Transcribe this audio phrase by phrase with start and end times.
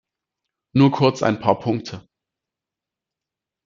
[0.73, 2.09] Nur kurz ein paar Punkte.